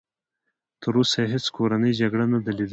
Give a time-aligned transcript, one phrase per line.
[0.81, 2.69] تر اوسه یې هېڅ کورنۍ جګړه نه ده لیدلې.